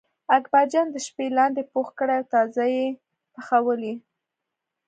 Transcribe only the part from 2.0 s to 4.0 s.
و تازه یې پخولی.